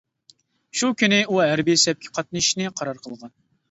شۇ 0.81 0.89
كۈنى 1.03 1.21
ئۇ 1.27 1.39
ھەربىي 1.51 1.79
سەپكە 1.85 2.15
قاتنىشىشنى 2.19 2.77
قارار 2.79 3.07
قىلغان. 3.09 3.41